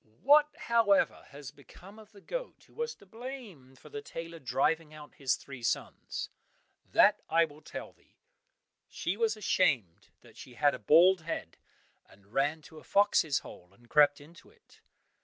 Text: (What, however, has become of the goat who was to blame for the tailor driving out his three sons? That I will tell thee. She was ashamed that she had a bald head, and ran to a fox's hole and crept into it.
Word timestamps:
(What, 0.23 0.49
however, 0.57 1.25
has 1.29 1.51
become 1.51 1.99
of 1.99 2.11
the 2.11 2.21
goat 2.21 2.63
who 2.65 2.73
was 2.73 2.95
to 2.95 3.05
blame 3.05 3.75
for 3.75 3.89
the 3.89 4.01
tailor 4.01 4.39
driving 4.39 4.95
out 4.95 5.13
his 5.13 5.35
three 5.35 5.61
sons? 5.61 6.31
That 6.91 7.21
I 7.29 7.45
will 7.45 7.61
tell 7.61 7.93
thee. 7.93 8.17
She 8.89 9.15
was 9.15 9.37
ashamed 9.37 10.09
that 10.21 10.37
she 10.37 10.55
had 10.55 10.73
a 10.73 10.79
bald 10.79 11.21
head, 11.21 11.55
and 12.09 12.33
ran 12.33 12.63
to 12.63 12.79
a 12.79 12.83
fox's 12.83 13.41
hole 13.45 13.69
and 13.75 13.91
crept 13.91 14.19
into 14.19 14.49
it. 14.49 14.81